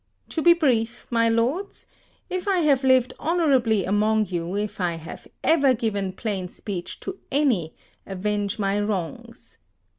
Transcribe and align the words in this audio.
To 0.29 0.41
be 0.41 0.53
brief, 0.53 1.05
my 1.11 1.29
lords: 1.29 1.85
if 2.27 2.47
I 2.47 2.57
have 2.61 2.83
lived 2.83 3.13
honourably 3.19 3.85
among 3.85 4.25
you, 4.25 4.55
if 4.57 4.81
I 4.81 4.93
have 4.93 5.27
never 5.43 5.75
given 5.75 6.11
plain 6.11 6.47
speech 6.49 6.99
to 7.01 7.19
any, 7.31 7.75
avenge 8.07 8.57
my 8.57 8.79
wrongs. 8.79 9.59